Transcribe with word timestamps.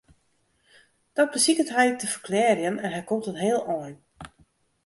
Dat 1.17 1.29
besiket 1.33 1.73
hy 1.75 1.85
te 1.97 2.07
ferklearjen 2.13 2.75
en 2.85 2.91
hy 2.97 3.03
komt 3.07 3.29
in 3.31 3.41
heel 3.45 3.61
ein. 3.79 3.95